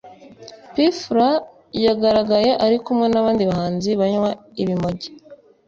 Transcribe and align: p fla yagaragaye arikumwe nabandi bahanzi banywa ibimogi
p 0.73 0.75
fla 1.01 1.29
yagaragaye 1.85 2.51
arikumwe 2.65 3.05
nabandi 3.09 3.43
bahanzi 3.49 3.89
banywa 3.99 4.29
ibimogi 4.61 5.09